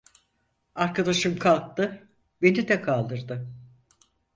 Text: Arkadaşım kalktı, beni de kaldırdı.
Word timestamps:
Arkadaşım 0.75 1.37
kalktı, 1.39 2.09
beni 2.41 2.67
de 2.67 2.81
kaldırdı. 2.81 3.47